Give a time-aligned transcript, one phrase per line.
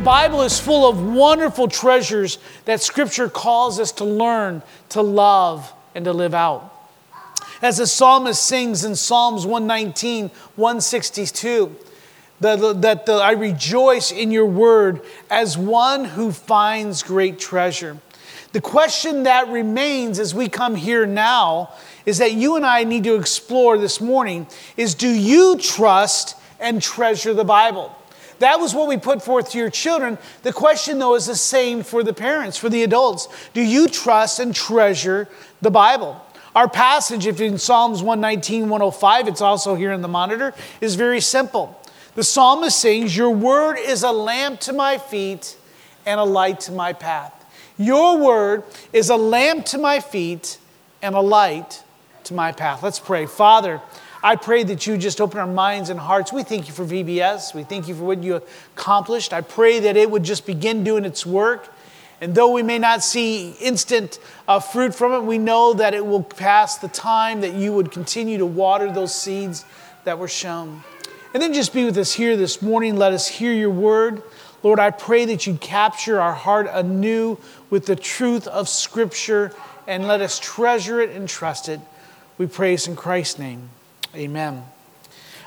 [0.00, 6.06] Bible is full of wonderful treasures that Scripture calls us to learn, to love, and
[6.06, 6.74] to live out.
[7.60, 11.76] As the psalmist sings in Psalms 119, 162,
[12.40, 17.98] that, that the, I rejoice in your word as one who finds great treasure.
[18.52, 21.74] The question that remains as we come here now
[22.06, 24.46] is that you and I need to explore this morning
[24.78, 27.94] is do you trust and treasure the Bible?
[28.40, 30.18] That was what we put forth to your children.
[30.42, 33.28] The question, though, is the same for the parents, for the adults.
[33.52, 35.28] Do you trust and treasure
[35.60, 36.20] the Bible?
[36.54, 41.20] Our passage, if in Psalms 119, 105, it's also here in the monitor, is very
[41.20, 41.80] simple.
[42.14, 45.56] The psalmist sings, Your word is a lamp to my feet
[46.06, 47.34] and a light to my path.
[47.76, 50.58] Your word is a lamp to my feet
[51.02, 51.82] and a light
[52.24, 52.82] to my path.
[52.82, 53.26] Let's pray.
[53.26, 53.80] Father,
[54.22, 56.30] I pray that you just open our minds and hearts.
[56.30, 57.54] We thank you for VBS.
[57.54, 58.42] We thank you for what you
[58.76, 59.32] accomplished.
[59.32, 61.72] I pray that it would just begin doing its work.
[62.20, 66.04] And though we may not see instant uh, fruit from it, we know that it
[66.04, 69.64] will pass the time that you would continue to water those seeds
[70.04, 70.82] that were shown.
[71.32, 72.96] And then just be with us here this morning.
[72.96, 74.22] Let us hear your word.
[74.62, 77.38] Lord, I pray that you capture our heart anew
[77.70, 79.54] with the truth of Scripture
[79.86, 81.80] and let us treasure it and trust it.
[82.36, 83.70] We praise in Christ's name.
[84.14, 84.64] Amen.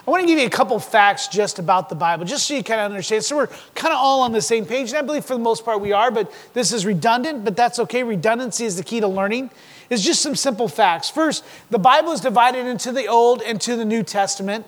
[0.06, 2.64] I want to give you a couple facts just about the Bible, just so you
[2.64, 3.24] kind of understand.
[3.24, 5.64] So we're kind of all on the same page, and I believe for the most
[5.64, 8.04] part we are, but this is redundant, but that's okay.
[8.04, 9.50] Redundancy is the key to learning.
[9.90, 11.10] It's just some simple facts.
[11.10, 14.66] First, the Bible is divided into the Old and to the New Testament.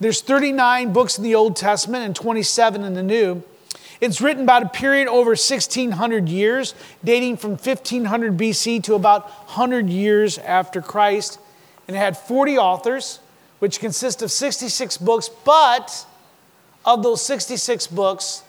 [0.00, 3.42] There's 39 books in the Old Testament and 27 in the New.
[4.00, 6.74] It's written about a period over 1600 years,
[7.04, 11.38] dating from 1500 BC to about 100 years after Christ
[11.86, 13.20] and it had 40 authors,
[13.58, 16.06] which consist of 66 books, but
[16.84, 18.42] of those 66 books,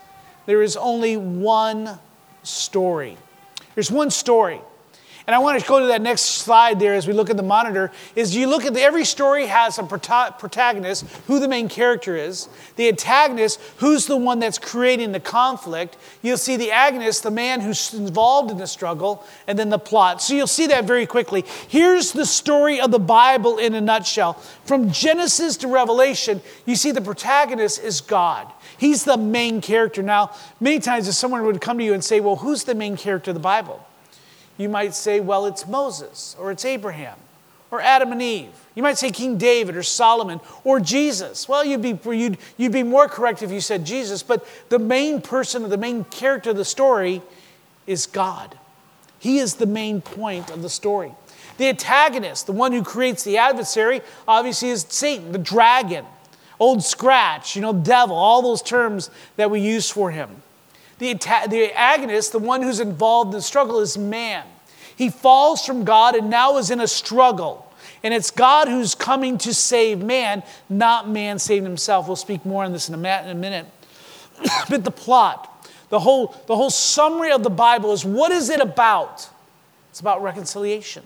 [0.45, 1.99] there is only one
[2.43, 3.17] story.
[3.73, 4.61] There's one story.
[5.27, 7.41] And I want to go to that next slide there as we look at the
[7.41, 7.91] monitor.
[8.15, 12.47] Is you look at the, every story has a protagonist, who the main character is,
[12.75, 15.97] the antagonist, who's the one that's creating the conflict.
[16.21, 20.21] You'll see the agonist, the man who's involved in the struggle, and then the plot.
[20.21, 21.43] So you'll see that very quickly.
[21.69, 24.33] Here's the story of the Bible in a nutshell.
[24.65, 28.51] From Genesis to Revelation, you see the protagonist is God.
[28.77, 30.03] He's the main character.
[30.03, 32.95] Now, many times if someone would come to you and say, Well, who's the main
[32.95, 33.83] character of the Bible?
[34.57, 37.17] You might say, well, it's Moses, or it's Abraham,
[37.71, 38.53] or Adam and Eve.
[38.73, 41.49] You might say King David, or Solomon, or Jesus.
[41.49, 45.21] Well, you'd be, you'd, you'd be more correct if you said Jesus, but the main
[45.21, 47.21] person, or the main character of the story
[47.85, 48.57] is God.
[49.19, 51.11] He is the main point of the story.
[51.57, 56.05] The antagonist, the one who creates the adversary, obviously is Satan, the dragon,
[56.59, 60.29] old scratch, you know, devil, all those terms that we use for him.
[60.97, 64.45] The, the agonist, the one who's involved in the struggle, is man.
[64.95, 67.61] He falls from God and now is in a struggle.
[68.03, 72.07] And it's God who's coming to save man, not man saving himself.
[72.07, 73.65] We'll speak more on this in a, minute.
[74.69, 78.61] but the plot, the whole, the whole summary of the Bible is what is it
[78.61, 79.29] about?
[79.89, 81.03] It's about reconciliation.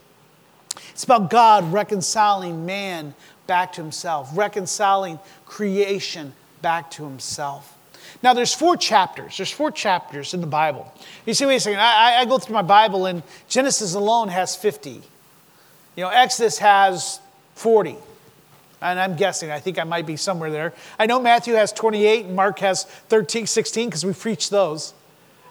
[0.91, 3.13] It's about God reconciling man
[3.47, 7.78] back to himself, reconciling creation back to himself.
[8.21, 9.37] Now, there's four chapters.
[9.37, 10.93] There's four chapters in the Bible.
[11.25, 11.79] You see, wait a second.
[11.79, 14.89] I, I go through my Bible, and Genesis alone has 50.
[14.89, 15.01] You
[15.97, 17.21] know, Exodus has
[17.55, 17.95] 40.
[18.81, 20.73] And I'm guessing, I think I might be somewhere there.
[20.97, 24.93] I know Matthew has 28, and Mark has 13, 16, because we preach those.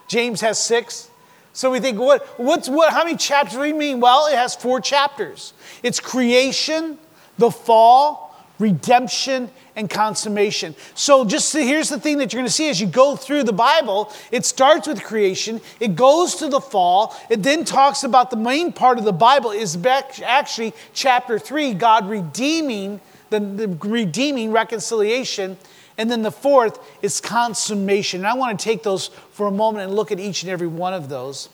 [0.08, 1.10] James has six.
[1.52, 4.00] So we think, what, what's, what, how many chapters do we mean?
[4.00, 6.98] Well, it has four chapters it's creation,
[7.36, 8.27] the fall,
[8.58, 10.74] redemption and consummation.
[10.94, 13.52] So, just here's the thing that you're going to see as you go through the
[13.52, 18.36] Bible it starts with creation, it goes to the fall, it then talks about the
[18.36, 23.00] main part of the Bible is actually chapter 3, God redeeming,
[23.30, 25.56] the, the redeeming reconciliation.
[25.96, 28.20] And then the fourth is consummation.
[28.20, 30.68] And I want to take those for a moment and look at each and every
[30.68, 31.48] one of those.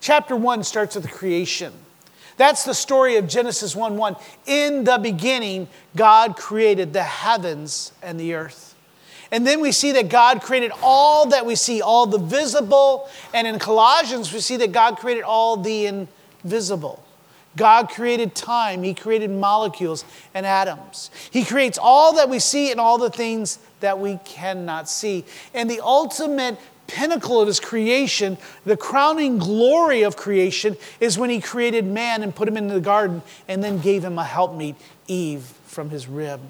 [0.00, 1.72] Chapter 1 starts with creation.
[2.36, 4.16] That's the story of Genesis 1 1.
[4.46, 8.74] In the beginning, God created the heavens and the earth.
[9.30, 13.08] And then we see that God created all that we see, all the visible.
[13.32, 15.86] And in Colossians, we see that God created all the
[16.44, 17.02] invisible.
[17.56, 20.04] God created time, He created molecules
[20.34, 21.10] and atoms.
[21.30, 25.24] He creates all that we see and all the things that we cannot see.
[25.52, 26.58] And the ultimate
[26.94, 32.34] pinnacle of His creation, the crowning glory of creation, is when He created man and
[32.34, 34.76] put him in the garden and then gave him a helpmeet,
[35.08, 36.40] Eve, from his rib.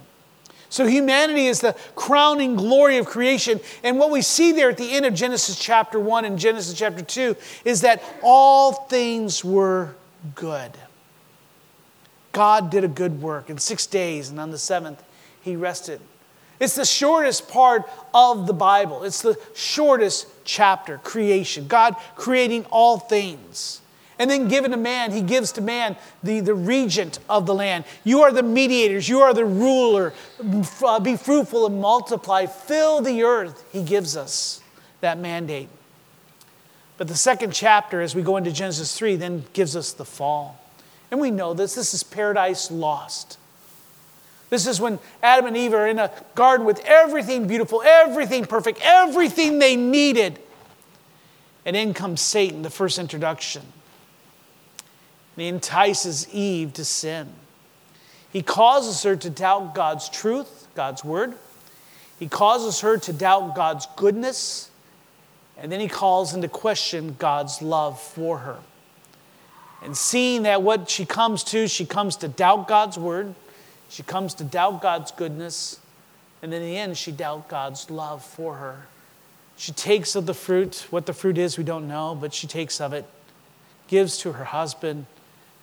[0.68, 3.60] So humanity is the crowning glory of creation.
[3.84, 7.02] And what we see there at the end of Genesis chapter 1 and Genesis chapter
[7.02, 9.94] 2 is that all things were
[10.34, 10.72] good.
[12.32, 15.00] God did a good work in six days, and on the seventh,
[15.40, 16.00] he rested.
[16.60, 19.04] It's the shortest part of the Bible.
[19.04, 21.66] It's the shortest chapter, creation.
[21.66, 23.80] God creating all things.
[24.18, 27.84] And then given to man, he gives to man the, the regent of the land.
[28.04, 30.12] You are the mediators, you are the ruler.
[31.02, 33.64] Be fruitful and multiply, fill the earth.
[33.72, 34.62] He gives us
[35.00, 35.68] that mandate.
[36.96, 40.60] But the second chapter, as we go into Genesis 3, then gives us the fall.
[41.10, 41.74] And we know this.
[41.74, 43.38] This is paradise lost.
[44.54, 48.78] This is when Adam and Eve are in a garden with everything beautiful, everything perfect,
[48.84, 50.38] everything they needed.
[51.64, 53.62] And in comes Satan, the first introduction.
[55.34, 57.30] And he entices Eve to sin.
[58.32, 61.34] He causes her to doubt God's truth, God's word.
[62.20, 64.70] He causes her to doubt God's goodness.
[65.58, 68.58] And then he calls into question God's love for her.
[69.82, 73.34] And seeing that what she comes to, she comes to doubt God's word,
[73.94, 75.78] she comes to doubt God's goodness,
[76.42, 78.88] and in the end, she doubt God's love for her.
[79.56, 80.88] She takes of the fruit.
[80.90, 83.04] What the fruit is, we don't know, but she takes of it,
[83.86, 85.06] gives to her husband,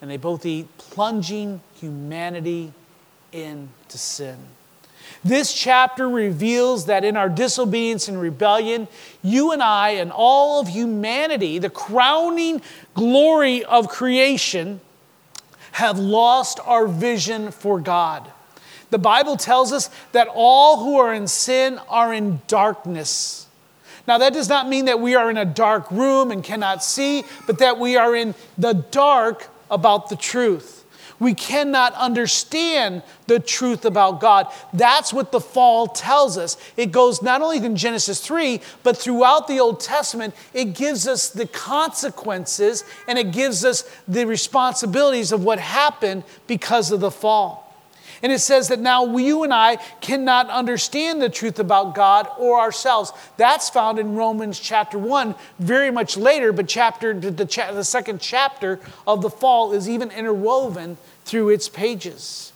[0.01, 2.71] and they both eat, plunging humanity
[3.33, 4.37] into sin.
[5.25, 8.87] This chapter reveals that in our disobedience and rebellion,
[9.21, 12.61] you and I and all of humanity, the crowning
[12.93, 14.79] glory of creation,
[15.71, 18.31] have lost our vision for God.
[18.89, 23.47] The Bible tells us that all who are in sin are in darkness.
[24.07, 27.23] Now, that does not mean that we are in a dark room and cannot see,
[27.47, 30.80] but that we are in the dark about the truth.
[31.21, 34.47] We cannot understand the truth about God.
[34.73, 36.57] That's what the fall tells us.
[36.75, 41.29] It goes not only in Genesis 3, but throughout the Old Testament, it gives us
[41.29, 47.71] the consequences and it gives us the responsibilities of what happened because of the fall.
[48.24, 52.59] And it says that now you and I cannot understand the truth about God or
[52.59, 53.12] ourselves.
[53.38, 58.21] That's found in Romans chapter 1, very much later, but chapter, the, the, the second
[58.21, 60.97] chapter of the fall is even interwoven
[61.31, 62.51] through its pages.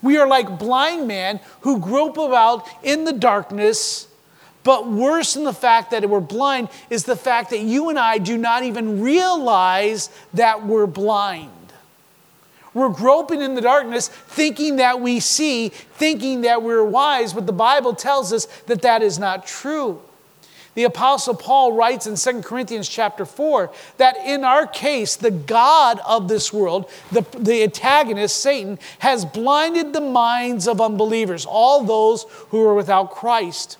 [0.00, 4.06] We are like blind men who grope about in the darkness,
[4.62, 8.18] but worse than the fact that we're blind is the fact that you and I
[8.18, 11.50] do not even realize that we're blind.
[12.72, 17.52] We're groping in the darkness, thinking that we see, thinking that we're wise, but the
[17.52, 20.00] Bible tells us that that is not true.
[20.74, 26.00] The apostle Paul writes in 2 Corinthians chapter 4 that in our case the god
[26.06, 32.24] of this world, the, the antagonist Satan has blinded the minds of unbelievers, all those
[32.48, 33.76] who are without Christ.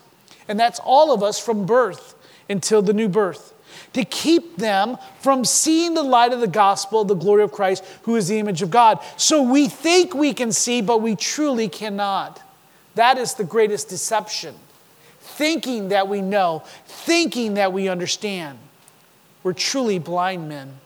[0.47, 2.15] And that's all of us from birth
[2.47, 3.53] until the new birth.
[3.93, 8.15] To keep them from seeing the light of the gospel, the glory of Christ, who
[8.15, 8.99] is the image of God.
[9.17, 12.39] So we think we can see, but we truly cannot.
[12.95, 14.55] That is the greatest deception
[15.33, 18.59] thinking that we know, thinking that we understand.
[19.43, 20.79] We're truly blind men.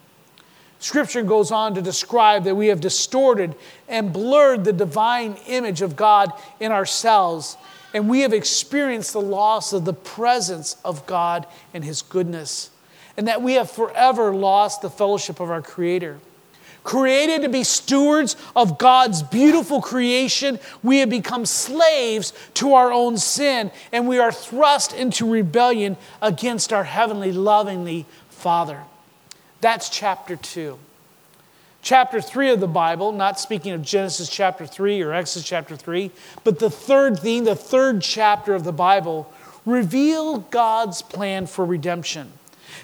[0.79, 3.55] Scripture goes on to describe that we have distorted
[3.87, 7.57] and blurred the divine image of God in ourselves,
[7.93, 12.69] and we have experienced the loss of the presence of God and His goodness,
[13.15, 16.19] and that we have forever lost the fellowship of our Creator
[16.88, 23.17] created to be stewards of God's beautiful creation, we have become slaves to our own
[23.17, 28.84] sin and we are thrust into rebellion against our heavenly, lovingly Father.
[29.60, 30.79] That's chapter 2.
[31.82, 36.10] Chapter 3 of the Bible, not speaking of Genesis chapter 3 or Exodus chapter 3,
[36.46, 39.29] but the third theme, the third chapter of the Bible,
[39.65, 42.32] reveal God's plan for redemption.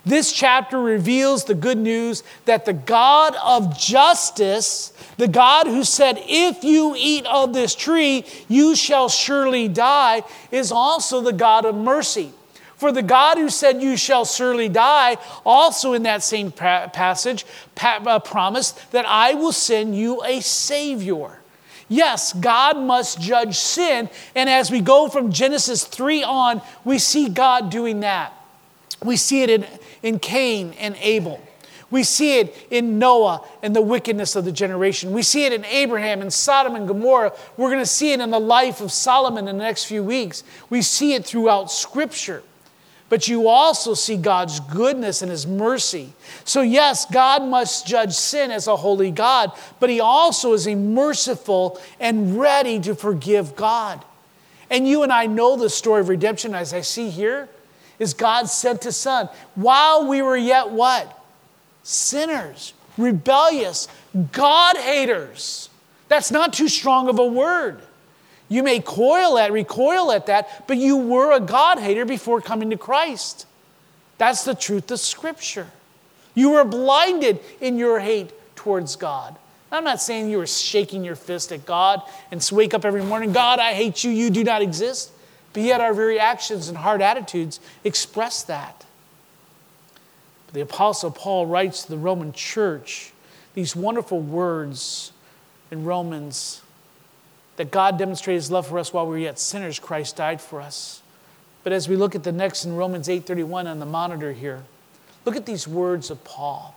[0.05, 6.17] This chapter reveals the good news that the God of justice, the God who said,
[6.19, 11.75] If you eat of this tree, you shall surely die, is also the God of
[11.75, 12.33] mercy.
[12.75, 17.45] For the God who said, You shall surely die, also in that same passage
[17.81, 21.39] uh, promised that I will send you a Savior.
[21.87, 24.09] Yes, God must judge sin.
[24.35, 28.33] And as we go from Genesis 3 on, we see God doing that.
[29.03, 29.65] We see it in,
[30.01, 31.41] in Cain and Abel.
[31.93, 35.13] We see it in Noah and the wickedness of the generation.
[35.13, 37.33] We see it in Abraham and Sodom and Gomorrah.
[37.55, 40.43] We're going to see it in the life of Solomon in the next few weeks.
[40.71, 42.41] We see it throughout Scripture.
[43.09, 46.13] But you also see God's goodness and His mercy.
[46.45, 50.73] So, yes, God must judge sin as a holy God, but He also is a
[50.73, 54.03] merciful and ready to forgive God.
[54.71, 57.49] And you and I know the story of redemption, as I see here,
[57.99, 61.19] is God sent His Son while we were yet what?
[61.83, 63.87] sinners, rebellious,
[64.31, 65.69] God haters.
[66.07, 67.81] That's not too strong of a word.
[68.49, 72.69] You may coil at, recoil at that, but you were a God hater before coming
[72.69, 73.45] to Christ.
[74.17, 75.67] That's the truth of Scripture.
[76.35, 79.35] You were blinded in your hate towards God.
[79.71, 83.33] I'm not saying you were shaking your fist at God and wake up every morning,
[83.33, 85.11] God, I hate you, you do not exist.
[85.53, 88.85] But yet our very actions and hard attitudes express that.
[90.51, 93.11] The Apostle Paul writes to the Roman church
[93.53, 95.11] these wonderful words
[95.71, 96.61] in Romans
[97.55, 100.61] that God demonstrated his love for us while we were yet sinners, Christ died for
[100.61, 101.01] us.
[101.63, 104.63] But as we look at the next in Romans 8:31 on the monitor here,
[105.25, 106.75] look at these words of Paul.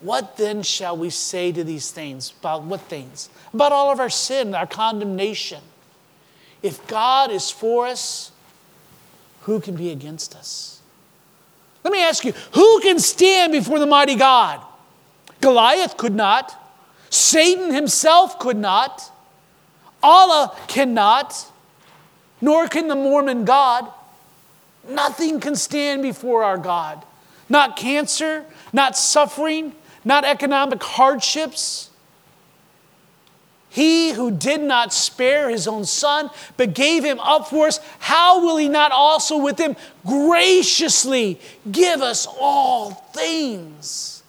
[0.00, 2.34] What then shall we say to these things?
[2.40, 3.30] About what things?
[3.54, 5.62] About all of our sin, our condemnation.
[6.62, 8.30] If God is for us,
[9.42, 10.80] who can be against us?
[11.84, 14.60] Let me ask you who can stand before the mighty God?
[15.40, 16.56] Goliath could not,
[17.10, 19.10] Satan himself could not,
[20.02, 21.50] Allah cannot,
[22.40, 23.90] nor can the Mormon God.
[24.88, 27.04] Nothing can stand before our God.
[27.48, 31.90] Not cancer, not suffering, not economic hardships.
[33.72, 38.44] He who did not spare his own son, but gave him up for us, how
[38.44, 44.22] will he not also with him graciously give us all things?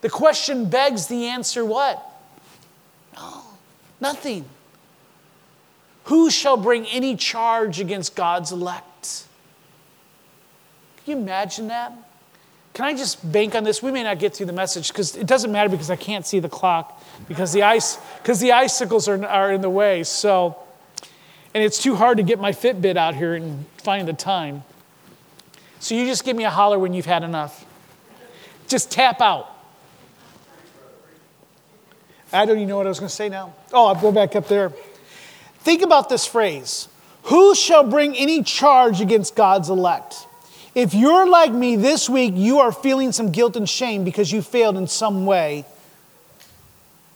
[0.00, 2.02] The question begs the answer what?
[3.14, 3.42] No,
[4.00, 4.46] nothing.
[6.04, 9.26] Who shall bring any charge against God's elect?
[11.04, 11.92] Can you imagine that?
[12.72, 13.82] Can I just bank on this?
[13.82, 16.38] We may not get through the message because it doesn't matter because I can't see
[16.38, 20.04] the clock because the ice because the icicles are, are in the way.
[20.04, 20.56] So,
[21.54, 24.62] and it's too hard to get my Fitbit out here and find the time.
[25.80, 27.64] So you just give me a holler when you've had enough.
[28.66, 29.54] Just tap out.
[32.32, 33.54] I don't even know what I was going to say now.
[33.72, 34.72] Oh, I'll go back up there.
[35.60, 36.88] Think about this phrase
[37.24, 40.26] Who shall bring any charge against God's elect?
[40.74, 44.42] If you're like me this week, you are feeling some guilt and shame because you
[44.42, 45.64] failed in some way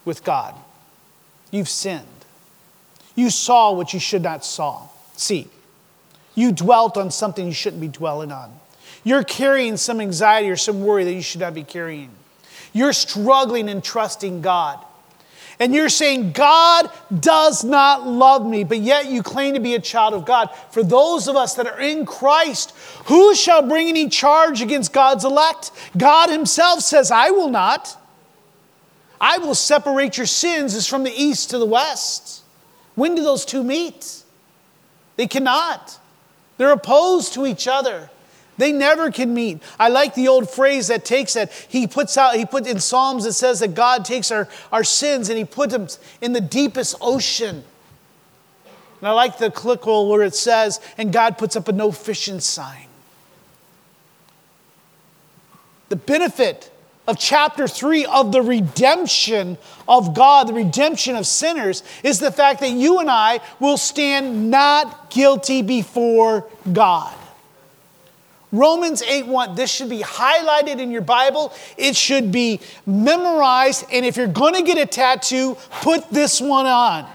[0.05, 0.55] with God.
[1.51, 2.07] You've sinned.
[3.15, 4.89] You saw what you should not saw.
[5.17, 5.49] See,
[6.35, 8.53] you dwelt on something you shouldn't be dwelling on.
[9.05, 12.11] You're carrying some anxiety or some worry that you should not be carrying.
[12.73, 14.79] You're struggling in trusting God
[15.63, 16.91] and you're saying, God
[17.21, 20.51] does not love me, but yet you claim to be a child of God.
[20.73, 22.73] For those of us that are in Christ,
[23.05, 25.71] who shall bring any charge against God's elect?
[25.97, 27.97] God Himself says, I will not.
[29.23, 32.43] I will separate your sins as from the east to the west.
[32.97, 34.25] When do those two meet?
[35.15, 35.97] They cannot.
[36.57, 38.11] They're opposed to each other.
[38.59, 39.63] They never can meet.
[39.79, 41.53] I like the old phrase that takes that.
[41.53, 45.29] He puts out, he put in Psalms, it says that God takes our, our sins
[45.29, 45.87] and he put them
[46.21, 47.63] in the deepest ocean.
[49.01, 52.41] And I like the clickle where it says, and God puts up a no fishing
[52.41, 52.89] sign.
[55.91, 56.72] The benefit
[57.07, 62.61] of chapter 3 of the redemption of God, the redemption of sinners, is the fact
[62.61, 67.15] that you and I will stand not guilty before God.
[68.53, 71.55] Romans 8 1, this should be highlighted in your Bible.
[71.79, 73.87] It should be memorized.
[73.91, 77.09] And if you're going to get a tattoo, put this one on.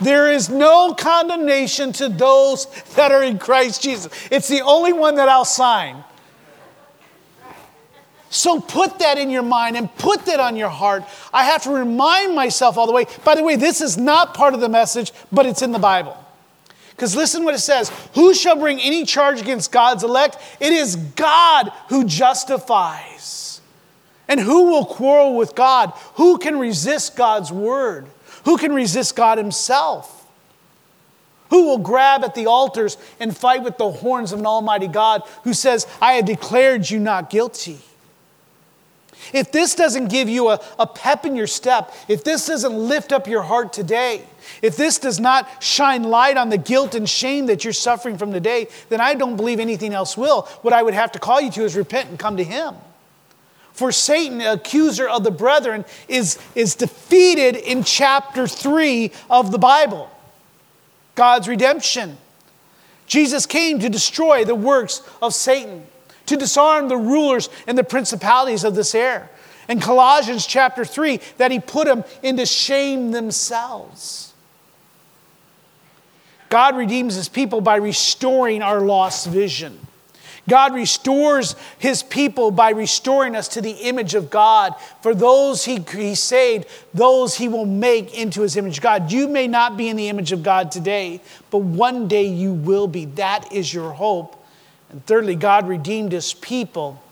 [0.00, 4.10] There is no condemnation to those that are in Christ Jesus.
[4.30, 6.02] It's the only one that I'll sign.
[8.32, 11.02] So put that in your mind and put that on your heart.
[11.34, 13.06] I have to remind myself all the way.
[13.24, 16.16] By the way, this is not part of the message, but it's in the Bible.
[16.90, 20.38] Because listen what it says Who shall bring any charge against God's elect?
[20.60, 23.60] It is God who justifies.
[24.28, 25.92] And who will quarrel with God?
[26.14, 28.06] Who can resist God's word?
[28.44, 30.24] Who can resist God Himself?
[31.48, 35.24] Who will grab at the altars and fight with the horns of an Almighty God
[35.42, 37.80] who says, I have declared you not guilty?
[39.32, 43.12] If this doesn't give you a, a pep in your step, if this doesn't lift
[43.12, 44.24] up your heart today,
[44.62, 48.32] if this does not shine light on the guilt and shame that you're suffering from
[48.32, 50.42] today, then I don't believe anything else will.
[50.62, 52.74] What I would have to call you to is repent and come to Him.
[53.72, 60.10] For Satan, accuser of the brethren, is, is defeated in chapter 3 of the Bible.
[61.14, 62.18] God's redemption.
[63.06, 65.86] Jesus came to destroy the works of Satan,
[66.30, 69.28] to disarm the rulers and the principalities of this air.
[69.68, 74.32] In Colossians chapter 3, that he put them into shame themselves.
[76.48, 79.78] God redeems his people by restoring our lost vision.
[80.48, 84.74] God restores his people by restoring us to the image of God.
[85.02, 89.10] For those he, he saved, those he will make into his image God.
[89.10, 91.20] You may not be in the image of God today,
[91.50, 93.04] but one day you will be.
[93.04, 94.39] That is your hope.
[94.90, 97.02] And thirdly, God redeemed his people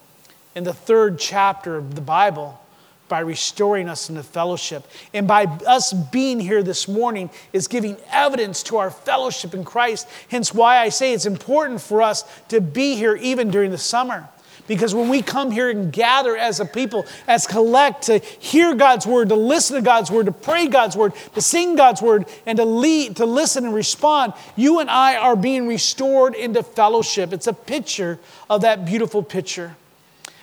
[0.54, 2.60] in the third chapter of the Bible
[3.08, 4.86] by restoring us into fellowship.
[5.14, 10.06] And by us being here this morning is giving evidence to our fellowship in Christ.
[10.28, 14.28] Hence, why I say it's important for us to be here even during the summer.
[14.68, 19.06] Because when we come here and gather as a people, as collect to hear God's
[19.06, 22.58] word, to listen to God's word, to pray God's word, to sing God's word, and
[22.58, 27.32] to lead, to listen and respond, you and I are being restored into fellowship.
[27.32, 29.76] It's a picture of that beautiful picture.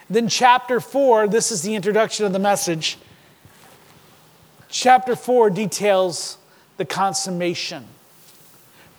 [0.09, 2.97] Then, chapter four, this is the introduction of the message.
[4.69, 6.37] Chapter four details
[6.77, 7.85] the consummation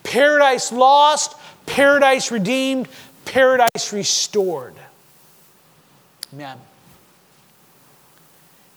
[0.05, 1.35] paradise lost,
[1.67, 2.89] paradise redeemed,
[3.25, 4.75] paradise restored.
[6.37, 6.59] Amen.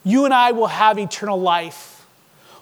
[0.06, 2.00] You and I will have eternal life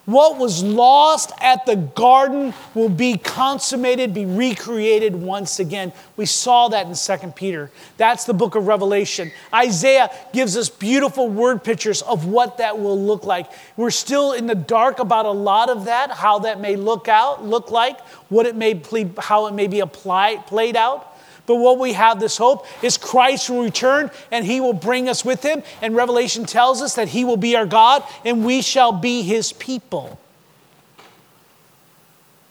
[0.08, 5.92] what was lost at the garden will be consummated, be recreated once again.
[6.16, 7.70] We saw that in 2 Peter.
[7.98, 9.34] That's the book of Revelation.
[9.54, 13.52] Isaiah gives us beautiful word pictures of what that will look like.
[13.76, 17.44] We're still in the dark about a lot of that, how that may look out,
[17.44, 18.00] look like,
[18.30, 18.82] what it may
[19.18, 21.17] how it may be applied, played out.
[21.48, 25.26] But what we have this hope is Christ will return and he will bring us
[25.26, 25.64] with him.
[25.82, 29.54] And Revelation tells us that he will be our God and we shall be his
[29.54, 30.20] people.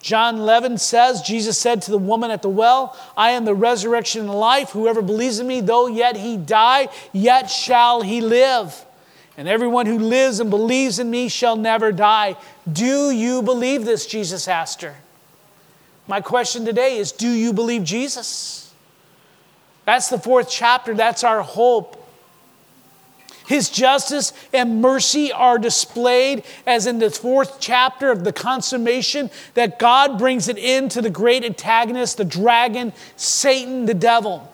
[0.01, 4.23] John 11 says, Jesus said to the woman at the well, I am the resurrection
[4.23, 4.71] and the life.
[4.71, 8.85] Whoever believes in me, though yet he die, yet shall he live.
[9.37, 12.37] And everyone who lives and believes in me shall never die.
[12.73, 14.07] Do you believe this?
[14.07, 14.95] Jesus asked her.
[16.07, 18.66] My question today is Do you believe Jesus?
[19.87, 20.93] That's the fourth chapter.
[20.93, 22.03] That's our hope.
[23.47, 29.79] His justice and mercy are displayed as in the fourth chapter of the consummation that
[29.79, 34.53] God brings it into the great antagonist, the dragon, Satan, the devil,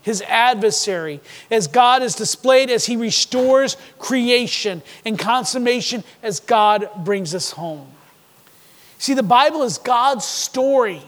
[0.00, 7.34] his adversary, as God is displayed as he restores creation and consummation as God brings
[7.34, 7.86] us home.
[8.96, 11.02] See, the Bible is God's story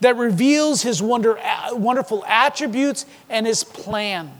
[0.00, 1.38] that reveals his wonder,
[1.72, 4.30] wonderful attributes and his plan.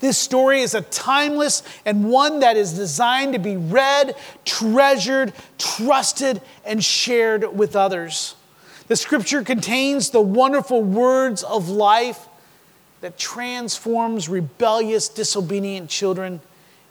[0.00, 6.42] This story is a timeless and one that is designed to be read, treasured, trusted,
[6.64, 8.34] and shared with others.
[8.88, 12.28] The scripture contains the wonderful words of life
[13.00, 16.40] that transforms rebellious, disobedient children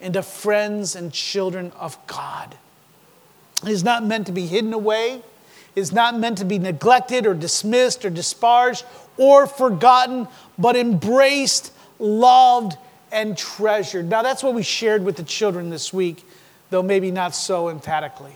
[0.01, 2.55] into friends and children of God.
[3.63, 5.21] It is not meant to be hidden away
[5.75, 8.85] is not meant to be neglected or dismissed or disparaged
[9.17, 12.77] or forgotten, but embraced, loved,
[13.11, 14.09] and treasured.
[14.09, 16.23] Now, that's what we shared with the children this week,
[16.69, 18.35] though maybe not so emphatically.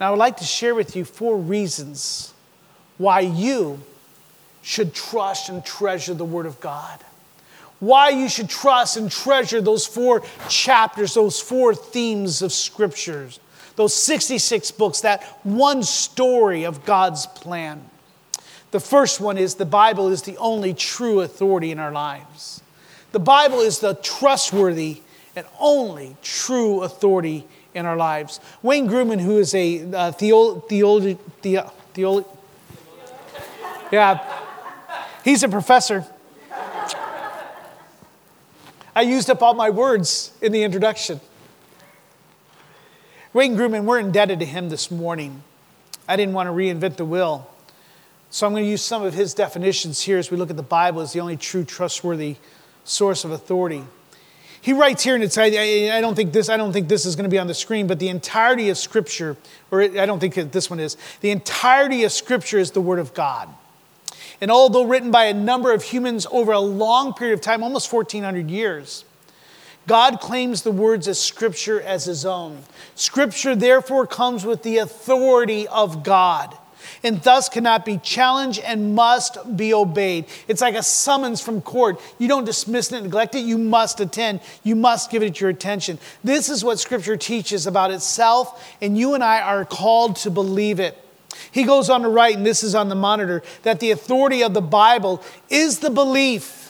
[0.00, 2.32] Now, I would like to share with you four reasons
[2.98, 3.80] why you
[4.62, 7.00] should trust and treasure the Word of God.
[7.78, 13.38] Why you should trust and treasure those four chapters, those four themes of Scriptures
[13.76, 17.84] those 66 books, that one story of God's plan.
[18.70, 22.62] The first one is the Bible is the only true authority in our lives.
[23.12, 25.02] The Bible is the trustworthy
[25.36, 28.40] and only true authority in our lives.
[28.62, 32.26] Wayne Grudem, who is a uh, theo, theo,
[33.92, 34.20] yeah,
[35.22, 36.04] he's a professor.
[38.94, 41.20] I used up all my words in the introduction.
[43.36, 45.42] Wayne Grudem, we're indebted to him this morning.
[46.08, 47.46] I didn't want to reinvent the wheel.
[48.30, 50.62] So I'm going to use some of his definitions here as we look at the
[50.62, 52.36] Bible as the only true trustworthy
[52.84, 53.84] source of authority.
[54.62, 57.14] He writes here, and it's, I, I, don't think this, I don't think this is
[57.14, 59.36] going to be on the screen, but the entirety of Scripture,
[59.70, 63.12] or I don't think this one is, the entirety of Scripture is the Word of
[63.12, 63.50] God.
[64.40, 67.92] And although written by a number of humans over a long period of time, almost
[67.92, 69.04] 1,400 years,
[69.86, 72.62] God claims the words of Scripture as his own.
[72.94, 76.56] Scripture, therefore, comes with the authority of God
[77.02, 80.26] and thus cannot be challenged and must be obeyed.
[80.48, 82.00] It's like a summons from court.
[82.18, 84.40] You don't dismiss it and neglect it, you must attend.
[84.62, 85.98] You must give it your attention.
[86.24, 90.80] This is what Scripture teaches about itself, and you and I are called to believe
[90.80, 90.96] it.
[91.50, 94.54] He goes on to write, and this is on the monitor, that the authority of
[94.54, 96.65] the Bible is the belief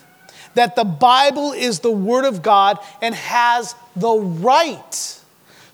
[0.57, 5.21] that the Bible is the Word of God and has the right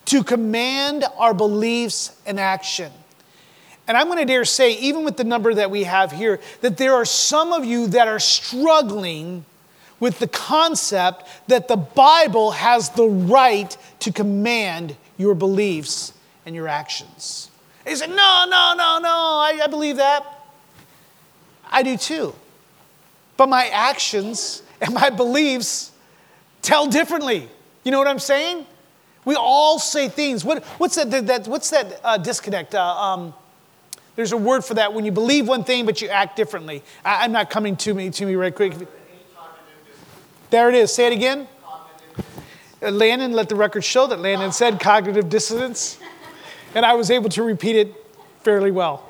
[0.07, 2.93] to command our beliefs and action.
[3.87, 6.77] And I'm going to dare say, even with the number that we have here, that
[6.77, 9.45] there are some of you that are struggling
[10.01, 16.13] with the concept that the Bible has the right to command your beliefs
[16.45, 17.51] and your actions.
[17.87, 20.27] He said, No, no, no, no, I, I believe that.
[21.71, 22.35] I do too.
[23.37, 25.93] But my actions and my beliefs
[26.61, 27.49] tell differently.
[27.85, 28.67] You know what I'm saying?
[29.25, 30.45] We all say things.
[30.45, 32.75] What, what's that, that, what's that uh, disconnect?
[32.75, 33.35] Uh, um,
[34.17, 36.83] there's a word for that when you believe one thing but you act differently.
[37.05, 38.75] I, am not coming to me to me right quick.
[40.51, 40.93] There it is.
[40.93, 41.47] Say it again.
[42.83, 45.99] Uh, Landon, let the record show that Landon said cognitive dissonance,
[46.75, 47.95] and I was able to repeat it
[48.41, 49.09] fairly well.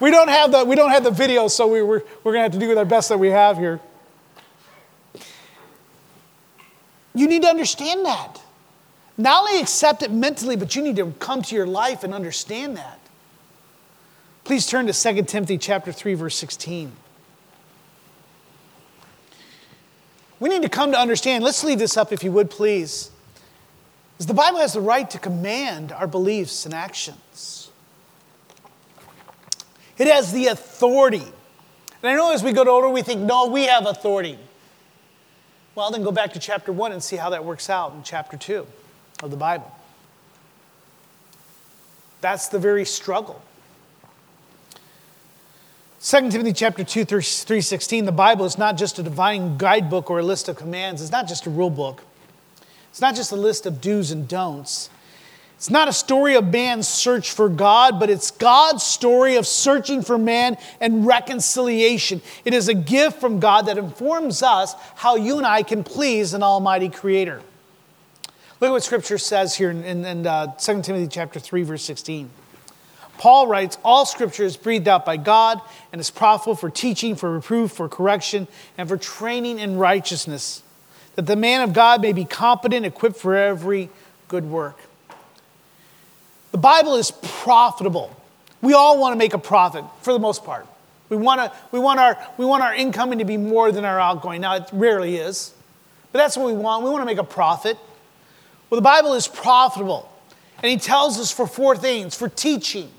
[0.00, 2.42] We don't have the, we don't have the video, so we, we're, we're going to
[2.42, 3.80] have to do the best that we have here.
[7.14, 8.40] You need to understand that.
[9.16, 12.76] Not only accept it mentally, but you need to come to your life and understand
[12.76, 12.98] that.
[14.44, 16.92] Please turn to 2 Timothy chapter 3 verse 16.
[20.40, 23.10] We need to come to understand, let's leave this up if you would please.
[24.18, 27.70] Is the Bible has the right to command our beliefs and actions.
[29.98, 31.18] It has the authority.
[32.02, 34.38] And I know as we get older, we think, no, we have authority.
[35.74, 38.36] Well, then go back to chapter 1 and see how that works out in chapter
[38.36, 38.66] 2
[39.22, 39.70] of the Bible.
[42.20, 43.42] That's the very struggle.
[46.02, 50.22] 2 Timothy chapter 2, 316, the Bible is not just a divine guidebook or a
[50.22, 51.02] list of commands.
[51.02, 52.02] It's not just a rule book.
[52.90, 54.88] It's not just a list of do's and don'ts.
[55.60, 60.00] It's not a story of man's search for God, but it's God's story of searching
[60.00, 62.22] for man and reconciliation.
[62.46, 66.32] It is a gift from God that informs us how you and I can please
[66.32, 67.42] an almighty creator.
[68.58, 71.82] Look at what scripture says here in, in, in uh, 2 Timothy chapter 3, verse
[71.82, 72.30] 16.
[73.18, 75.60] Paul writes, All scripture is breathed out by God
[75.92, 80.62] and is profitable for teaching, for reproof, for correction, and for training in righteousness,
[81.16, 83.90] that the man of God may be competent, equipped for every
[84.26, 84.78] good work.
[86.52, 88.14] The Bible is profitable.
[88.62, 90.66] We all want to make a profit for the most part.
[91.08, 93.98] We want, to, we, want our, we want our incoming to be more than our
[93.98, 94.42] outgoing.
[94.42, 95.52] Now, it rarely is,
[96.12, 96.84] but that's what we want.
[96.84, 97.76] We want to make a profit.
[98.68, 100.10] Well, the Bible is profitable.
[100.62, 102.90] And he tells us for four things for teaching,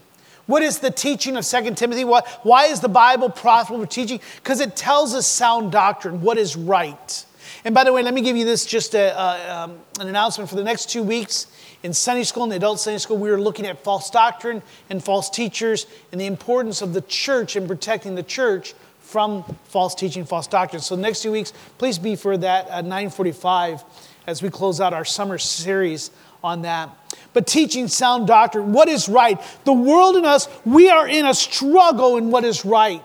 [0.48, 2.04] what is the teaching of 2 Timothy?
[2.04, 4.20] Why is the Bible profitable for teaching?
[4.38, 7.26] Because it tells us sound doctrine, what is right.
[7.64, 10.56] And by the way, let me give you this just a, um, an announcement for
[10.56, 11.48] the next two weeks.
[11.84, 15.30] In Sunday school, the adult Sunday school, we are looking at false doctrine and false
[15.30, 20.48] teachers and the importance of the church and protecting the church from false teaching, false
[20.48, 20.82] doctrine.
[20.82, 23.84] So the next two weeks, please be for that at 945
[24.26, 26.12] as we close out our summer series
[26.44, 26.90] on that.
[27.34, 29.40] But teaching sound doctrine, what is right?
[29.66, 33.04] The world and us, we are in a struggle in what is right.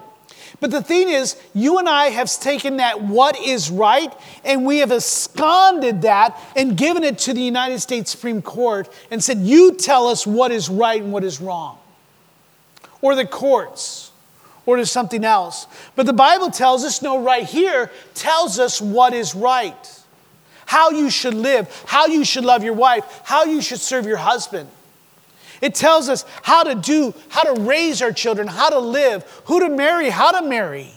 [0.58, 4.12] But the thing is, you and I have taken that what is right
[4.44, 9.22] and we have absconded that and given it to the United States Supreme Court and
[9.22, 11.78] said, You tell us what is right and what is wrong.
[13.02, 14.10] Or the courts,
[14.64, 15.66] or to something else.
[15.94, 19.96] But the Bible tells us, no, right here tells us what is right
[20.66, 24.16] how you should live, how you should love your wife, how you should serve your
[24.16, 24.68] husband.
[25.60, 29.60] It tells us how to do, how to raise our children, how to live, who
[29.60, 30.92] to marry, how to marry.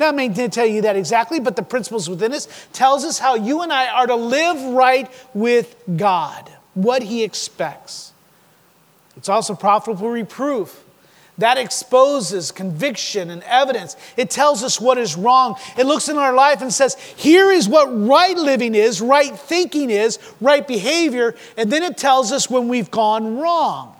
[0.00, 3.18] Now, I may not tell you that exactly, but the principles within us tells us
[3.18, 8.12] how you and I are to live right with God, what He expects.
[9.16, 10.82] It's also profitable reproof.
[11.38, 13.96] That exposes conviction and evidence.
[14.16, 15.56] It tells us what is wrong.
[15.78, 19.88] It looks in our life and says, here is what right living is, right thinking
[19.88, 21.34] is, right behavior.
[21.56, 23.91] And then it tells us when we've gone wrong.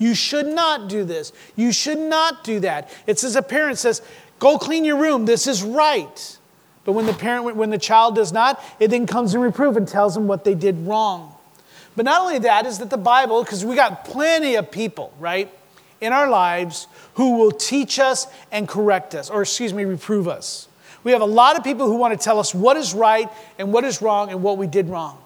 [0.00, 1.32] You should not do this.
[1.54, 2.90] You should not do that.
[3.06, 4.02] It's as a parent says,
[4.40, 5.26] go clean your room.
[5.26, 6.38] This is right.
[6.84, 9.86] But when the parent, when the child does not, it then comes in reproof and
[9.86, 11.36] tells them what they did wrong.
[11.94, 15.52] But not only that is that the Bible, because we got plenty of people, right?
[16.00, 20.68] in our lives who will teach us and correct us, or excuse me, reprove us.
[21.04, 23.72] We have a lot of people who want to tell us what is right and
[23.72, 25.19] what is wrong and what we did wrong.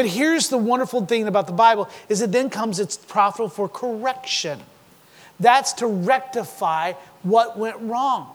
[0.00, 3.68] But here's the wonderful thing about the Bible is it then comes it's profitable for
[3.68, 4.58] correction.
[5.38, 8.34] That's to rectify what went wrong.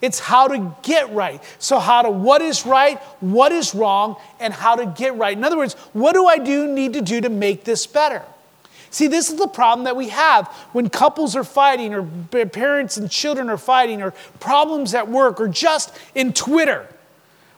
[0.00, 1.42] It's how to get right.
[1.58, 5.36] So, how to what is right, what is wrong, and how to get right.
[5.36, 8.22] In other words, what do I do need to do to make this better?
[8.88, 12.04] See, this is the problem that we have when couples are fighting, or
[12.46, 16.88] parents and children are fighting, or problems at work, or just in Twitter.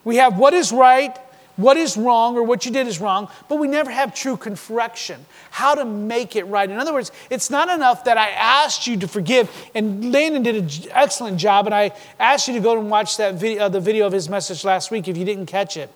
[0.03, 1.17] We have what is right
[1.55, 5.25] what is wrong or what you did is wrong, but we never have true correction.
[5.51, 6.69] How to make it right.
[6.69, 10.55] In other words, it's not enough that I asked you to forgive, and Landon did
[10.55, 13.79] an excellent job, and I asked you to go and watch that video, uh, the
[13.79, 15.89] video of his message last week if you didn't catch it,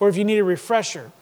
[0.00, 1.12] or if you need a refresher.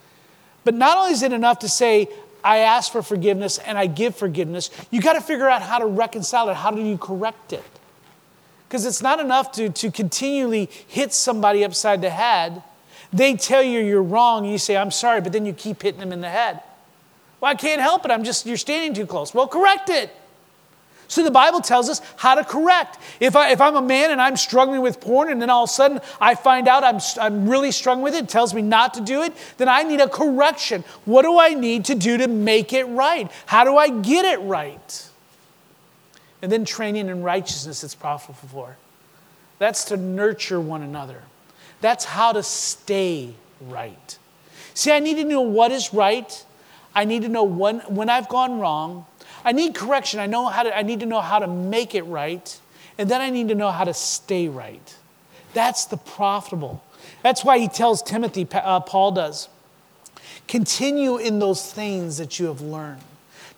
[0.64, 2.08] But not only is it enough to say,
[2.42, 5.86] I ask for forgiveness and I give forgiveness, you got to figure out how to
[5.86, 6.54] reconcile it.
[6.54, 7.64] How do you correct it?
[8.68, 12.62] Because it's not enough to, to continually hit somebody upside the head
[13.14, 16.00] they tell you you're wrong, and you say, I'm sorry, but then you keep hitting
[16.00, 16.60] them in the head.
[17.40, 18.10] Well, I can't help it.
[18.10, 19.32] I'm just, you're standing too close.
[19.32, 20.10] Well, correct it.
[21.06, 22.98] So the Bible tells us how to correct.
[23.20, 25.70] If, I, if I'm a man and I'm struggling with porn and then all of
[25.70, 28.94] a sudden I find out I'm, I'm really struggling with it, it tells me not
[28.94, 30.82] to do it, then I need a correction.
[31.04, 33.30] What do I need to do to make it right?
[33.46, 35.08] How do I get it right?
[36.42, 38.76] And then training in righteousness it's profitable for.
[39.58, 41.22] That's to nurture one another.
[41.84, 44.18] That's how to stay right.
[44.72, 46.46] See, I need to know what is right.
[46.94, 49.04] I need to know when, when I've gone wrong.
[49.44, 50.18] I need correction.
[50.18, 52.58] I, know how to, I need to know how to make it right.
[52.96, 54.96] And then I need to know how to stay right.
[55.52, 56.82] That's the profitable.
[57.22, 59.50] That's why he tells Timothy, uh, Paul does,
[60.48, 63.02] continue in those things that you have learned.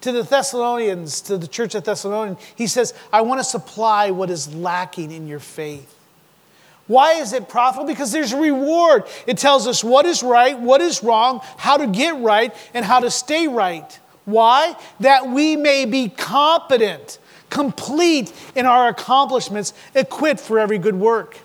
[0.00, 4.30] To the Thessalonians, to the church of Thessalonians, he says, I want to supply what
[4.30, 5.95] is lacking in your faith.
[6.86, 7.86] Why is it profitable?
[7.86, 9.04] Because there's a reward.
[9.26, 13.00] It tells us what is right, what is wrong, how to get right, and how
[13.00, 13.98] to stay right.
[14.24, 14.76] Why?
[15.00, 17.18] That we may be competent,
[17.50, 21.38] complete in our accomplishments, equipped for every good work.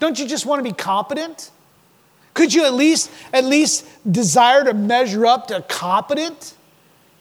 [0.00, 1.50] Don't you just want to be competent?
[2.34, 6.54] Could you at least at least desire to measure up to competent?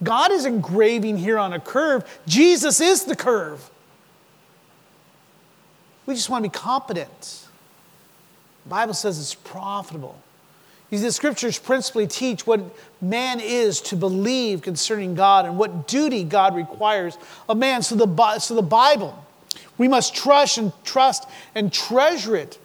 [0.03, 2.03] God is engraving here on a curve.
[2.27, 3.71] Jesus is the curve.
[6.07, 7.45] We just want to be competent.
[8.63, 10.19] The Bible says it's profitable.
[10.89, 12.61] The scriptures principally teach what
[13.01, 17.17] man is to believe concerning God and what duty God requires
[17.49, 17.83] of man.
[17.83, 19.25] So the, so the Bible,
[19.77, 22.57] we must trust and trust and treasure it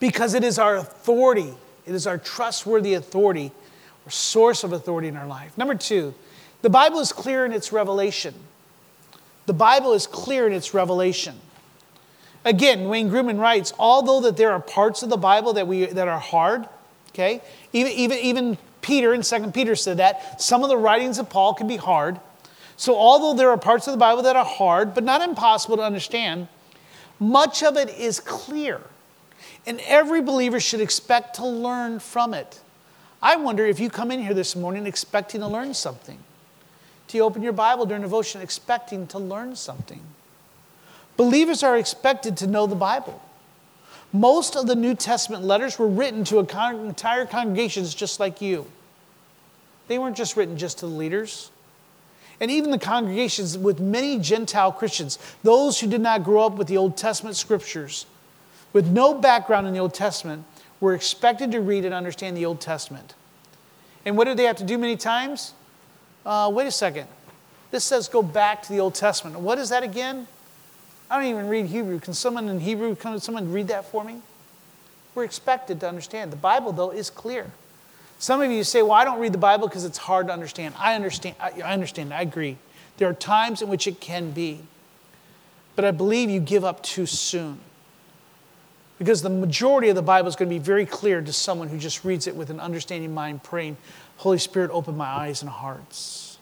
[0.00, 1.54] because it is our authority.
[1.86, 3.52] It is our trustworthy authority
[4.04, 5.56] or source of authority in our life.
[5.56, 6.14] Number two,
[6.62, 8.34] the Bible is clear in its revelation.
[9.46, 11.40] The Bible is clear in its revelation.
[12.44, 16.08] Again, Wayne Grudem writes, although that there are parts of the Bible that, we, that
[16.08, 16.68] are hard,
[17.10, 21.28] okay, even, even, even Peter in 2 Peter said that, some of the writings of
[21.28, 22.20] Paul can be hard.
[22.76, 25.82] So although there are parts of the Bible that are hard, but not impossible to
[25.82, 26.48] understand,
[27.18, 28.80] much of it is clear.
[29.66, 32.60] And every believer should expect to learn from it.
[33.20, 36.18] I wonder if you come in here this morning expecting to learn something.
[37.08, 40.02] Do you open your Bible during devotion expecting to learn something?
[41.18, 43.20] Believers are expected to know the Bible.
[44.12, 48.66] Most of the New Testament letters were written to con- entire congregations just like you.
[49.88, 51.50] They weren't just written just to the leaders.
[52.40, 56.68] And even the congregations with many Gentile Christians, those who did not grow up with
[56.68, 58.06] the Old Testament scriptures,
[58.72, 60.44] with no background in the Old Testament,
[60.78, 63.14] were expected to read and understand the Old Testament.
[64.06, 65.52] And what did they have to do many times?
[66.24, 67.08] Uh, wait a second.
[67.72, 69.40] This says go back to the Old Testament.
[69.40, 70.28] What is that again?
[71.10, 72.00] I don't even read Hebrew.
[72.00, 74.20] Can someone in Hebrew, can someone read that for me?
[75.14, 76.32] We're expected to understand.
[76.32, 77.50] The Bible, though, is clear.
[78.18, 80.74] Some of you say, well, I don't read the Bible because it's hard to understand.
[80.78, 81.36] I understand.
[81.40, 82.12] I understand.
[82.12, 82.56] I agree.
[82.98, 84.60] There are times in which it can be.
[85.76, 87.60] But I believe you give up too soon.
[88.98, 91.78] Because the majority of the Bible is going to be very clear to someone who
[91.78, 93.76] just reads it with an understanding mind, praying,
[94.16, 96.38] Holy Spirit, open my eyes and hearts.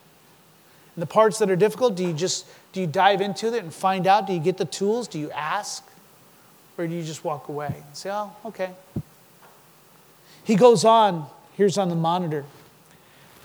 [0.94, 3.72] And the parts that are difficult, do you just do you dive into it and
[3.72, 4.26] find out?
[4.26, 5.08] Do you get the tools?
[5.08, 5.82] Do you ask?
[6.76, 8.72] Or do you just walk away and say, oh, okay?
[10.44, 12.44] He goes on, here's on the monitor,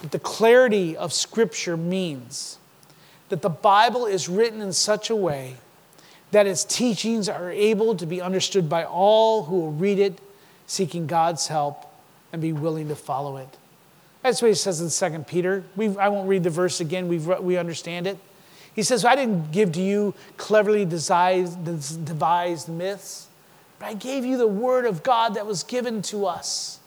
[0.01, 2.57] that the clarity of Scripture means
[3.29, 5.55] that the Bible is written in such a way
[6.31, 10.19] that its teachings are able to be understood by all who will read it,
[10.67, 11.85] seeking God's help
[12.33, 13.55] and be willing to follow it.
[14.23, 15.63] That's what he says in 2 Peter.
[15.77, 18.17] we I won't read the verse again, we we understand it.
[18.75, 21.63] He says, I didn't give to you cleverly devised,
[22.05, 23.27] devised myths.
[23.79, 26.80] but I gave you the word of God that was given to us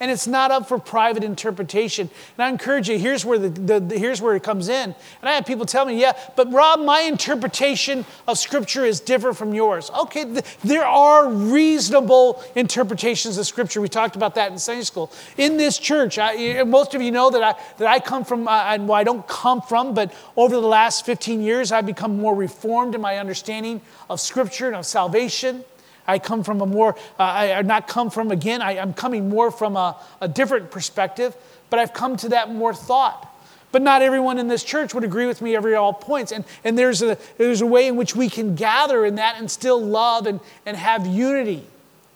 [0.00, 2.08] and it's not up for private interpretation.
[2.38, 4.94] And I encourage you, here's where, the, the, the, here's where it comes in.
[5.20, 9.36] And I have people tell me, yeah, but Rob, my interpretation of Scripture is different
[9.36, 9.90] from yours.
[9.90, 13.82] Okay, th- there are reasonable interpretations of Scripture.
[13.82, 15.12] We talked about that in Sunday school.
[15.36, 18.78] In this church, I, most of you know that I, that I come from, uh,
[18.80, 22.94] well, I don't come from, but over the last 15 years, I've become more reformed
[22.94, 25.62] in my understanding of Scripture and of salvation.
[26.10, 29.52] I come from a more, uh, I not come from, again, I, am coming more
[29.52, 31.36] from a, a different perspective,
[31.70, 33.28] but I've come to that more thought.
[33.70, 36.32] But not everyone in this church would agree with me every all points.
[36.32, 39.48] And, and there's, a, there's a way in which we can gather in that and
[39.48, 41.64] still love and, and have unity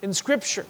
[0.03, 0.67] in Scripture.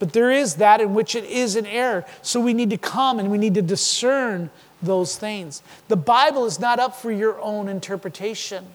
[0.00, 2.04] But there is that in which it is an error.
[2.22, 4.50] So we need to come and we need to discern
[4.82, 5.62] those things.
[5.86, 8.66] The Bible is not up for your own interpretation.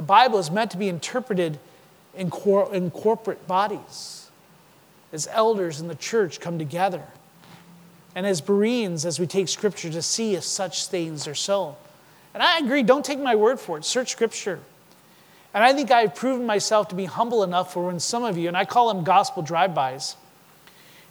[0.00, 1.58] The Bible is meant to be interpreted
[2.14, 4.30] in, cor- in corporate bodies
[5.12, 7.02] as elders in the church come together.
[8.14, 11.76] And as Bereans, as we take Scripture to see if such things are so.
[12.32, 14.60] And I agree, don't take my word for it, search Scripture.
[15.52, 18.48] And I think I've proven myself to be humble enough for when some of you,
[18.48, 20.16] and I call them gospel drive-bys,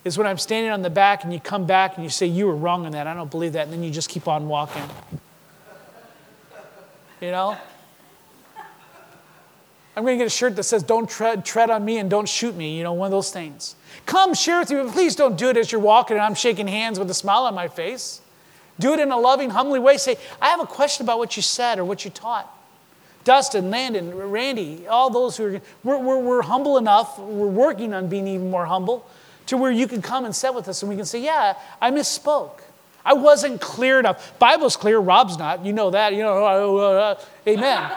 [0.04, 2.48] is when I'm standing on the back and you come back and you say, You
[2.48, 3.06] were wrong on that.
[3.06, 3.66] I don't believe that.
[3.66, 4.82] And then you just keep on walking.
[7.22, 7.56] You know?
[9.96, 12.28] I'm going to get a shirt that says, Don't tread, tread on me and don't
[12.28, 13.76] shoot me, you know, one of those things.
[14.06, 16.68] Come share with you, but please don't do it as you're walking and I'm shaking
[16.68, 18.22] hands with a smile on my face.
[18.80, 19.98] Do it in a loving, humbly way.
[19.98, 22.56] Say, I have a question about what you said or what you taught.
[23.26, 28.08] Dustin, Landon, Randy, all those who are, we're, we're, we're humble enough, we're working on
[28.08, 29.06] being even more humble
[29.48, 31.92] to where you can come and sit with us and we can say, Yeah, I
[31.92, 32.62] misspoke.
[33.04, 34.38] I wasn't clear enough.
[34.40, 35.66] Bible's clear, Rob's not.
[35.66, 36.14] You know that.
[36.14, 37.92] You know, uh, uh, uh, amen.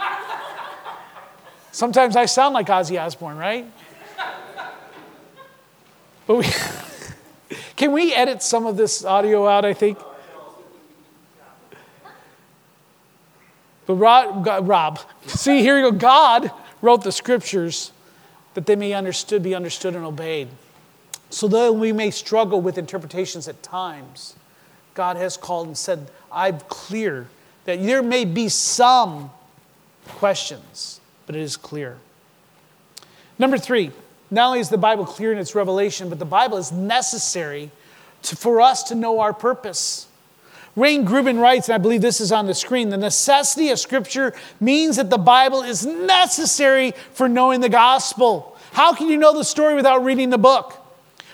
[1.72, 3.66] Sometimes I sound like Ozzy Osbourne, right?
[6.26, 6.44] But we
[7.76, 9.98] can we edit some of this audio out, I think?
[13.86, 15.96] But Rob, Rob, see, here you go.
[15.96, 17.90] God wrote the scriptures
[18.54, 20.48] that they may understood, be understood and obeyed.
[21.30, 24.36] So though we may struggle with interpretations at times,
[24.92, 27.28] God has called and said, I'm clear
[27.64, 29.30] that there may be some
[30.06, 31.98] questions but it is clear.
[33.38, 33.90] Number three,
[34.30, 37.70] not only is the Bible clear in its revelation, but the Bible is necessary
[38.22, 40.06] to, for us to know our purpose.
[40.74, 44.32] Wayne Grudem writes, and I believe this is on the screen the necessity of Scripture
[44.58, 48.56] means that the Bible is necessary for knowing the gospel.
[48.72, 50.78] How can you know the story without reading the book?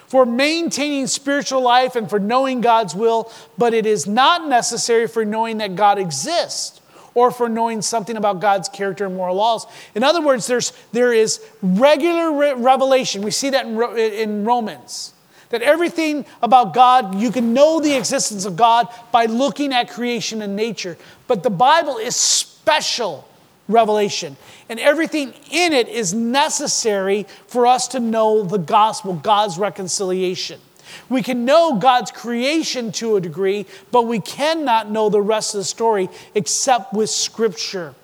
[0.08, 5.24] For maintaining spiritual life and for knowing God's will, but it is not necessary for
[5.24, 6.80] knowing that God exists
[7.18, 9.66] or for knowing something about God's character and moral laws.
[9.96, 13.22] In other words, there's, there is regular re- revelation.
[13.22, 15.12] We see that in, in Romans.
[15.50, 20.42] That everything about God, you can know the existence of God by looking at creation
[20.42, 20.96] and nature.
[21.26, 23.28] But the Bible is special
[23.66, 24.36] revelation.
[24.68, 30.60] And everything in it is necessary for us to know the gospel, God's reconciliation.
[31.08, 35.58] We can know God's creation to a degree, but we cannot know the rest of
[35.58, 37.94] the story except with Scripture.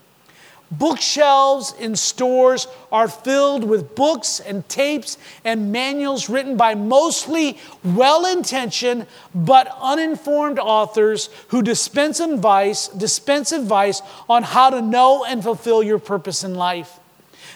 [0.70, 8.26] Bookshelves in stores are filled with books and tapes and manuals written by mostly well
[8.26, 15.82] intentioned but uninformed authors who dispense advice, dispense advice on how to know and fulfill
[15.82, 16.98] your purpose in life.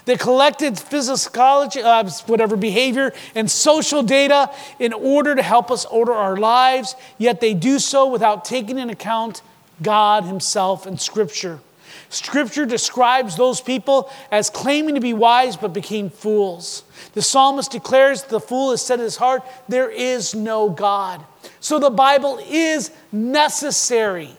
[0.09, 6.14] They collected physiology, uh, whatever behavior, and social data in order to help us order
[6.14, 9.42] our lives, yet they do so without taking into account
[9.83, 11.61] God Himself and Scripture.
[12.09, 16.85] Scripture describes those people as claiming to be wise but became fools.
[17.12, 21.23] The psalmist declares the fool has said in his heart, There is no God.
[21.61, 24.38] So the Bible is necessary.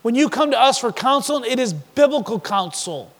[0.00, 3.11] When you come to us for counsel, it is biblical counsel.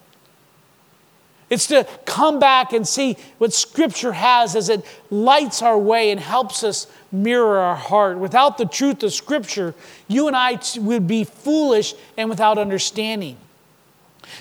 [1.52, 6.18] It's to come back and see what Scripture has as it lights our way and
[6.18, 8.16] helps us mirror our heart.
[8.16, 9.74] Without the truth of Scripture,
[10.08, 13.36] you and I would be foolish and without understanding.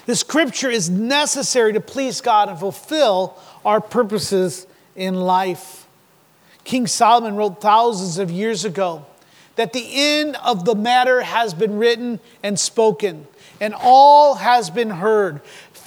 [0.06, 5.86] The Scripture is necessary to please God and fulfill our purposes in life.
[6.64, 9.06] King Solomon wrote thousands of years ago
[9.58, 13.28] that the end of the matter has been written and spoken,
[13.60, 15.42] and all has been heard.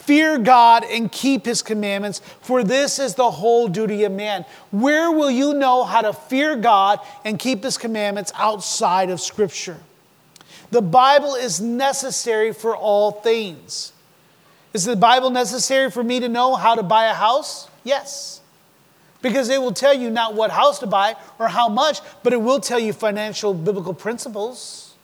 [0.04, 4.44] Fear God and keep his commandments, for this is the whole duty of man.
[4.70, 9.78] Where will you know how to fear God and keep his commandments outside of Scripture?
[10.70, 13.92] The Bible is necessary for all things.
[14.74, 17.68] Is the Bible necessary for me to know how to buy a house?
[17.82, 18.42] Yes.
[19.22, 22.42] Because it will tell you not what house to buy or how much, but it
[22.42, 24.94] will tell you financial biblical principles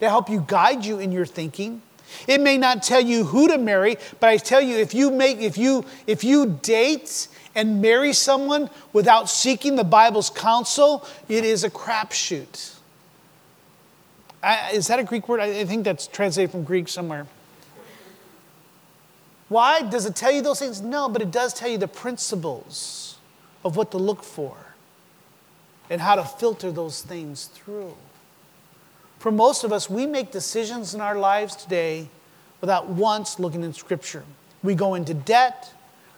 [0.00, 1.82] to help you guide you in your thinking.
[2.26, 5.38] It may not tell you who to marry, but I tell you if you make
[5.38, 11.64] if you if you date and marry someone without seeking the Bible's counsel, it is
[11.64, 12.74] a crapshoot.
[14.72, 15.40] is that a Greek word?
[15.40, 17.26] I think that's translated from Greek somewhere.
[19.48, 19.82] Why?
[19.82, 20.80] Does it tell you those things?
[20.80, 23.18] No, but it does tell you the principles
[23.64, 24.56] of what to look for
[25.88, 27.94] and how to filter those things through.
[29.18, 32.08] For most of us, we make decisions in our lives today
[32.60, 34.24] without once looking in Scripture.
[34.62, 35.72] We go into debt,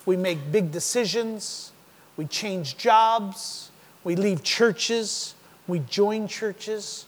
[0.06, 1.72] we make big decisions,
[2.16, 3.70] we change jobs,
[4.04, 5.34] we leave churches,
[5.66, 7.06] we join churches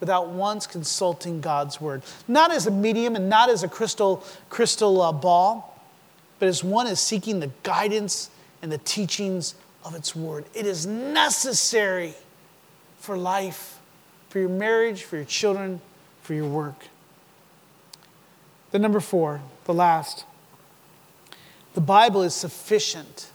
[0.00, 2.02] without once consulting God's word.
[2.26, 5.80] Not as a medium and not as a crystal, crystal uh, ball,
[6.38, 8.28] but as one is seeking the guidance
[8.62, 10.44] and the teachings of its word.
[10.54, 12.14] It is necessary
[12.98, 13.78] for life,
[14.32, 15.78] for your marriage, for your children,
[16.22, 16.86] for your work.
[18.70, 20.24] The number four, the last,
[21.74, 23.30] the Bible is sufficient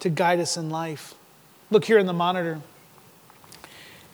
[0.00, 1.14] to guide us in life.
[1.70, 2.62] Look here in the monitor.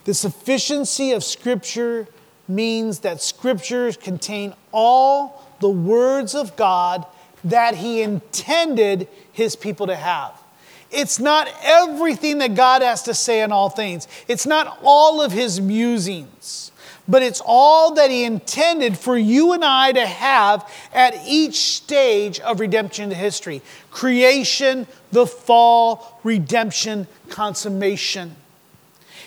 [0.07, 2.09] The sufficiency of Scripture
[2.49, 7.07] means that Scriptures contain all the words of God
[7.45, 10.33] that He intended His people to have.
[10.91, 15.33] It's not everything that God has to say in all things, it's not all of
[15.33, 16.73] His musings,
[17.07, 22.41] but it's all that He intended for you and I to have at each stage
[22.41, 23.61] of redemption history.
[23.91, 28.35] Creation, the fall, redemption, consummation.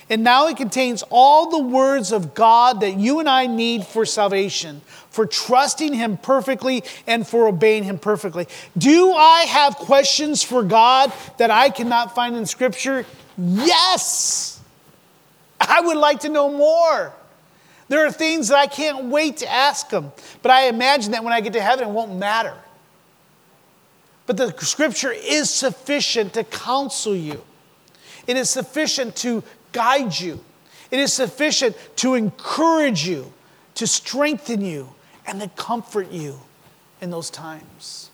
[0.09, 4.05] And now it contains all the words of God that you and I need for
[4.05, 4.81] salvation,
[5.11, 8.47] for trusting Him perfectly and for obeying Him perfectly.
[8.77, 13.05] Do I have questions for God that I cannot find in Scripture?
[13.37, 14.59] Yes.
[15.59, 17.13] I would like to know more.
[17.89, 21.33] There are things that I can't wait to ask Him, but I imagine that when
[21.33, 22.55] I get to heaven, it won't matter.
[24.25, 27.43] But the Scripture is sufficient to counsel you.
[28.27, 29.43] It is sufficient to
[29.73, 30.39] guide you.
[30.89, 33.33] It is sufficient to encourage you,
[33.75, 34.93] to strengthen you,
[35.25, 36.39] and to comfort you
[37.01, 38.11] in those times.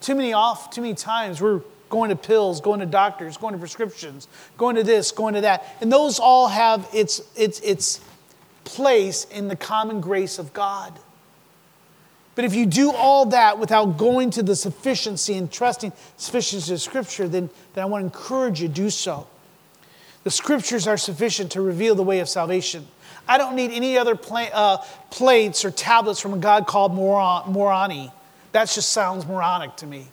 [0.00, 3.58] Too many off, too many times we're going to pills, going to doctors, going to
[3.58, 5.64] prescriptions, going to this, going to that.
[5.80, 8.00] And those all have its, its, its
[8.64, 10.92] place in the common grace of God.
[12.34, 16.82] But if you do all that without going to the sufficiency and trusting sufficiency of
[16.82, 19.26] Scripture, then, then I want to encourage you to do so.
[20.24, 22.88] The scriptures are sufficient to reveal the way of salvation.
[23.28, 24.76] I don't need any other pla- uh,
[25.10, 28.12] plates or tablets from a God called Moroni.
[28.52, 30.06] That just sounds moronic to me.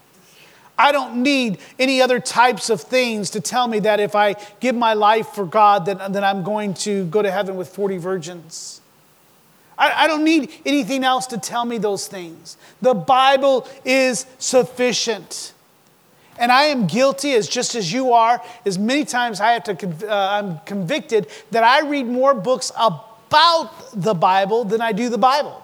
[0.77, 4.75] I don't need any other types of things to tell me that if I give
[4.75, 8.81] my life for God, then, then I'm going to go to heaven with 40 virgins.
[9.77, 12.57] I, I don't need anything else to tell me those things.
[12.81, 15.52] The Bible is sufficient.
[16.37, 20.09] And I am guilty, as just as you are, as many times I have to,
[20.09, 25.17] uh, I'm convicted that I read more books about the Bible than I do the
[25.17, 25.63] Bible.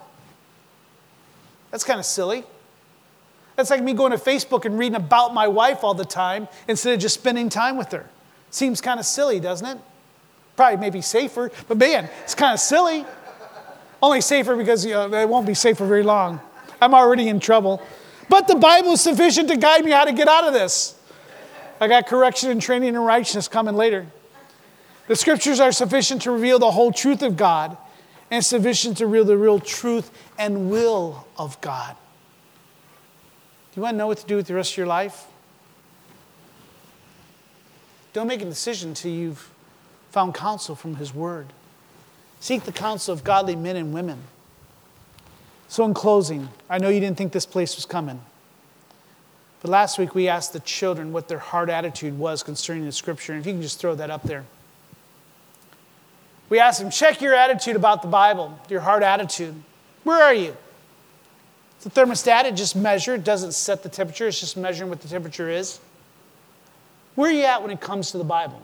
[1.72, 2.44] That's kind of silly.
[3.56, 6.94] That's like me going to Facebook and reading about my wife all the time instead
[6.94, 8.10] of just spending time with her.
[8.52, 9.78] Seems kind of silly, doesn't it?
[10.56, 13.06] Probably maybe safer, but man, it's kind of silly.
[14.02, 16.40] Only safer because you know, it won't be safe for very long.
[16.82, 17.82] I'm already in trouble.
[18.30, 20.96] But the Bible is sufficient to guide me how to get out of this.
[21.82, 24.06] I got correction and training in righteousness coming later.
[25.08, 27.76] The scriptures are sufficient to reveal the whole truth of God
[28.30, 31.96] and sufficient to reveal the real truth and will of God.
[33.72, 35.26] Do you want to know what to do with the rest of your life?
[38.14, 39.50] Don't make a decision until you've
[40.12, 41.48] found counsel from His Word.
[42.40, 44.20] Seek the counsel of godly men and women.
[45.70, 48.20] So, in closing, I know you didn't think this place was coming.
[49.62, 53.34] But last week we asked the children what their heart attitude was concerning the scripture.
[53.34, 54.46] And if you can just throw that up there.
[56.50, 59.54] We asked them, check your attitude about the Bible, your heart attitude.
[60.04, 60.58] Where are you?
[61.82, 65.08] The thermostat, it just measures, it doesn't set the temperature, it's just measuring what the
[65.08, 65.80] temperature is.
[67.14, 68.60] Where are you at when it comes to the Bible?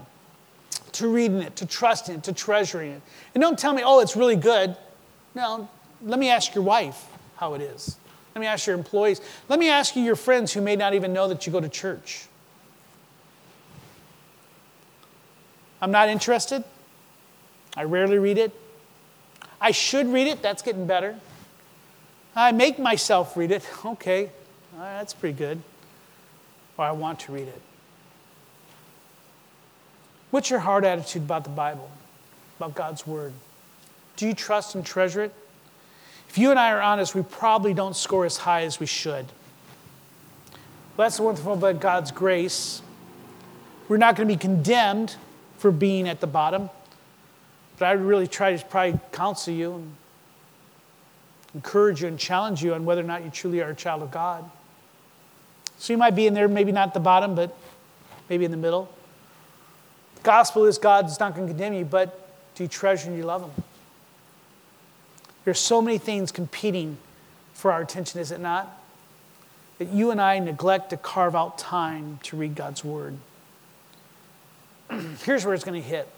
[0.94, 3.02] To reading it, to trusting it, to treasuring it.
[3.36, 4.76] And don't tell me, oh, it's really good.
[5.36, 5.70] No,
[6.06, 7.98] let me ask your wife how it is.
[8.36, 9.22] Let me ask your employees.
[9.50, 11.70] Let me ask you your friends who may not even know that you go to
[11.70, 12.28] church.
[15.82, 16.64] I'm not interested.
[17.76, 18.54] I rarely read it.
[19.60, 20.42] I should read it.
[20.42, 21.16] That's getting better.
[22.36, 23.68] I make myself read it.
[23.86, 24.32] Okay.
[24.76, 25.62] Uh, that's pretty good.
[26.78, 27.62] Or I want to read it.
[30.32, 31.90] What's your heart attitude about the Bible,
[32.60, 33.32] about God's Word?
[34.18, 35.34] Do you trust and treasure it?
[36.36, 39.26] If you and I are honest, we probably don't score as high as we should.
[40.98, 42.82] But that's the wonderful about God's grace.
[43.88, 45.16] We're not going to be condemned
[45.60, 46.70] for being at the bottom.
[47.80, 49.96] But I really try to probably counsel you and
[51.54, 54.12] encourage you and challenge you on whether or not you truly are a child of
[54.12, 54.44] God.
[55.78, 57.58] So you might be in there, maybe not at the bottom, but
[58.30, 58.94] maybe in the middle.
[60.16, 63.24] The gospel is God's not going to condemn you, but do you treasure and you
[63.24, 63.64] love Him?
[65.46, 66.98] There's so many things competing
[67.54, 68.82] for our attention, is it not?
[69.78, 73.18] That you and I neglect to carve out time to read God's Word.
[75.24, 76.10] Here's where it's going to hit.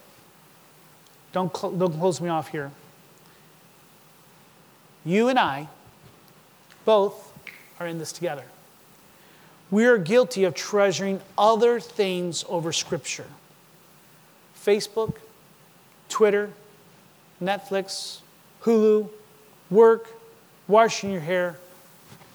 [1.34, 2.71] Don't, cl- don't close me off here.
[5.05, 5.67] You and I
[6.86, 7.34] both
[7.80, 8.45] are in this together.
[9.69, 13.28] We are guilty of treasuring other things over Scripture
[14.57, 15.15] Facebook,
[16.09, 16.49] Twitter,
[17.41, 18.19] Netflix,
[18.68, 19.09] Hulu,
[19.72, 20.09] work,
[20.68, 21.55] washing your hair,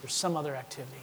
[0.02, 0.96] or some other activity.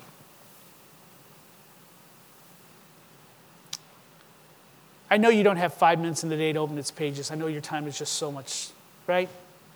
[5.12, 7.30] I know you don't have five minutes in the day to open its pages.
[7.30, 8.70] I know your time is just so much,
[9.06, 9.30] right?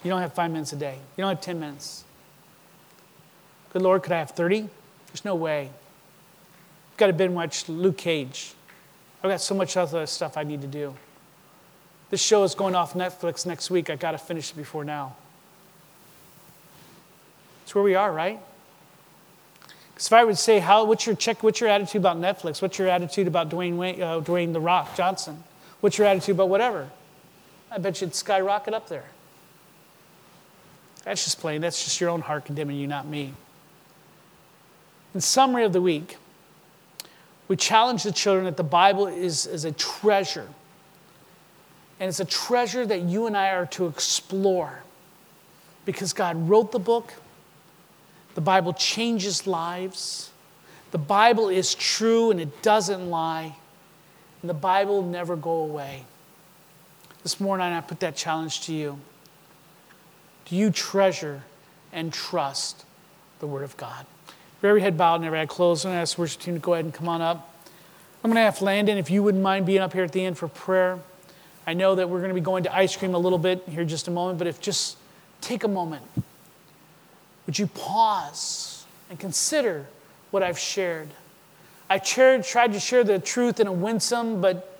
[0.04, 0.98] You don't have five minutes a day.
[1.18, 2.04] You don't have 10 minutes.
[3.74, 4.68] Good Lord, could I have 30?
[5.08, 5.70] There's no way.
[6.92, 8.56] I've got to binge watch Luke Cage.
[9.24, 10.96] I've got so much other stuff I need to do.
[12.10, 13.92] This show is going off Netflix next week.
[13.92, 15.16] I got to finish it before now.
[17.74, 18.40] Where we are, right?
[19.94, 21.44] Because if I would say, how, what's your check?
[21.44, 22.62] What's your attitude about Netflix?
[22.62, 25.44] What's your attitude about Dwayne, uh, Dwayne the Rock Johnson?
[25.82, 26.90] What's your attitude about whatever?
[27.72, 29.06] I bet you'd skyrocket up there.
[31.04, 31.62] That's just plain.
[31.62, 33.34] That's just your own heart condemning you, not me.
[35.14, 36.18] In summary of the week,
[37.48, 40.48] we challenge the children that the Bible is, is a treasure.
[42.00, 44.84] And it's a treasure that you and I are to explore
[45.86, 47.14] because God wrote the book,
[48.36, 50.32] the Bible changes lives.
[50.92, 53.56] The Bible is true and it doesn't lie.
[54.42, 56.06] And the Bible will never go away.
[57.22, 59.00] This morning, I put that challenge to you.
[60.46, 61.44] Do you treasure
[61.94, 62.86] and trust
[63.40, 64.06] the Word of God?
[64.62, 65.86] Every head bowed and every eye closed.
[65.86, 67.54] I'm going to ask the worship team to go ahead and come on up.
[68.24, 70.38] I'm going to ask Landon if you wouldn't mind being up here at the end
[70.38, 71.00] for prayer.
[71.68, 73.86] I know that we're going to be going to ice cream a little bit here
[73.86, 74.98] just a moment, but if just
[75.42, 76.04] take a moment
[77.46, 79.86] would you pause and consider
[80.32, 81.10] what I've shared?
[81.90, 84.80] I tried to share the truth in a winsome but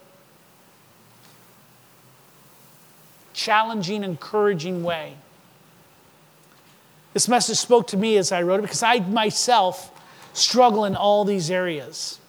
[3.34, 5.16] challenging, encouraging way.
[7.14, 9.92] This message spoke to me as I wrote it because I myself
[10.34, 12.20] struggle in all these areas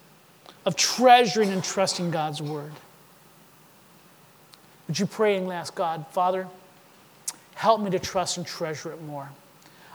[0.67, 2.73] of treasuring and trusting God's word.
[4.89, 6.47] Would you pray and ask God, Father,
[7.55, 9.31] help me to trust and treasure it more?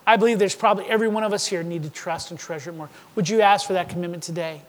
[0.09, 2.73] I believe there's probably every one of us here need to trust and treasure it
[2.73, 2.89] more.
[3.13, 4.63] Would you ask for that commitment today?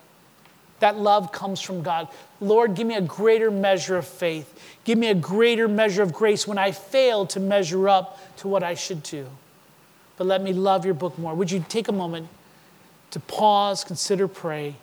[0.81, 2.09] That love comes from God.
[2.43, 4.53] Lord, give me a greater measure of faith.
[4.85, 8.63] Give me a greater measure of grace when I fail to measure up to what
[8.63, 9.29] I should do.
[10.19, 11.35] But let me love your book more.
[11.35, 12.29] Would you take a moment
[13.13, 14.77] to pause, consider, pray,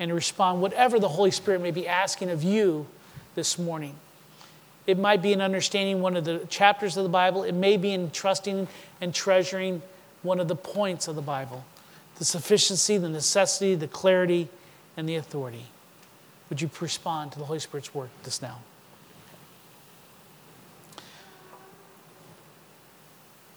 [0.00, 2.88] and respond whatever the Holy Spirit may be asking of you
[3.36, 3.94] this morning?
[4.88, 7.92] It might be in understanding one of the chapters of the Bible, it may be
[7.92, 8.66] in trusting
[9.00, 9.82] and treasuring
[10.22, 11.64] one of the points of the Bible
[12.16, 14.46] the sufficiency, the necessity, the clarity,
[14.94, 15.64] and the authority.
[16.50, 18.58] Would you respond to the Holy Spirit's work just now?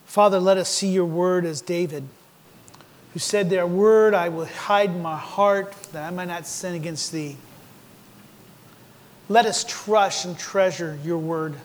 [0.06, 2.08] Father, let us see your word as David,
[3.12, 6.76] who said, Their word I will hide in my heart that I might not sin
[6.76, 7.36] against thee.
[9.28, 11.56] Let us trust and treasure your word.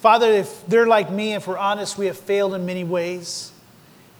[0.00, 3.52] Father, if they're like me, if we're honest, we have failed in many ways.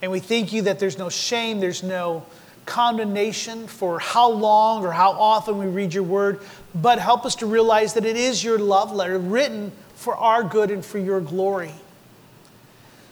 [0.03, 2.27] And we thank you that there's no shame, there's no
[2.67, 6.41] condemnation for how long or how often we read your word,
[6.75, 10.71] but help us to realize that it is your love letter written for our good
[10.71, 11.73] and for your glory.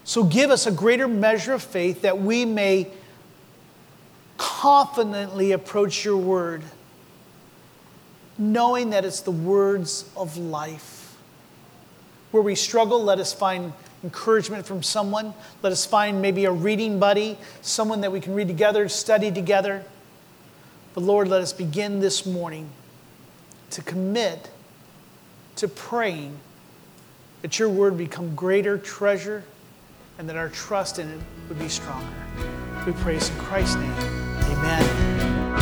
[0.04, 2.88] So give us a greater measure of faith that we may
[4.36, 6.62] confidently approach your word,
[8.36, 10.97] knowing that it's the words of life.
[12.30, 13.72] Where we struggle, let us find
[14.04, 15.34] encouragement from someone.
[15.62, 19.84] Let us find maybe a reading buddy, someone that we can read together, study together.
[20.94, 22.70] But Lord, let us begin this morning
[23.70, 24.50] to commit
[25.56, 26.38] to praying
[27.42, 29.44] that your word become greater treasure
[30.18, 32.06] and that our trust in it would be stronger.
[32.86, 33.92] We praise in Christ's name.
[33.92, 34.97] Amen.